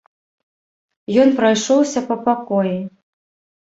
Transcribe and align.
Ён 1.25 1.29
прайшоўся 1.43 1.99
па 2.11 2.15
пакоі. 2.27 2.77